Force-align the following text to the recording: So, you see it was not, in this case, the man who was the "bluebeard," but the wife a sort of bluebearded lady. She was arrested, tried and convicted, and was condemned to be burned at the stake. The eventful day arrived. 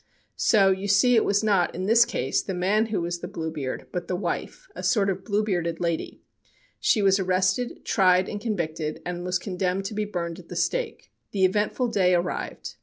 So, 0.41 0.71
you 0.71 0.87
see 0.87 1.13
it 1.15 1.23
was 1.23 1.43
not, 1.43 1.75
in 1.75 1.85
this 1.85 2.05
case, 2.05 2.41
the 2.41 2.55
man 2.55 2.87
who 2.87 3.01
was 3.01 3.19
the 3.19 3.27
"bluebeard," 3.27 3.85
but 3.91 4.07
the 4.07 4.15
wife 4.15 4.67
a 4.75 4.81
sort 4.81 5.11
of 5.11 5.23
bluebearded 5.23 5.79
lady. 5.79 6.23
She 6.79 7.03
was 7.03 7.19
arrested, 7.19 7.85
tried 7.85 8.27
and 8.27 8.41
convicted, 8.41 9.03
and 9.05 9.23
was 9.23 9.37
condemned 9.37 9.85
to 9.85 9.93
be 9.93 10.05
burned 10.05 10.39
at 10.39 10.49
the 10.49 10.55
stake. 10.55 11.11
The 11.33 11.45
eventful 11.45 11.89
day 11.89 12.15
arrived. 12.15 12.77